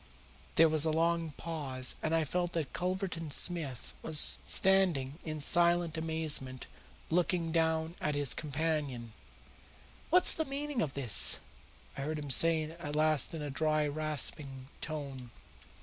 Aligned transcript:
There 0.55 0.67
was 0.67 0.83
a 0.83 0.89
long 0.89 1.29
pause, 1.33 1.93
and 2.01 2.15
I 2.15 2.23
felt 2.25 2.53
that 2.53 2.73
Culverton 2.73 3.29
Smith 3.29 3.93
was 4.01 4.39
standing 4.43 5.19
in 5.23 5.39
silent 5.41 5.95
amazement 5.95 6.65
looking 7.11 7.51
down 7.51 7.93
at 8.01 8.15
his 8.15 8.33
companion. 8.33 9.13
"What's 10.09 10.33
the 10.33 10.45
meaning 10.45 10.81
of 10.81 10.93
this?" 10.95 11.37
I 11.95 12.01
heard 12.01 12.17
him 12.17 12.31
say 12.31 12.63
at 12.63 12.95
last 12.95 13.35
in 13.35 13.43
a 13.43 13.51
dry, 13.51 13.87
rasping 13.87 14.69
tone. 14.81 15.29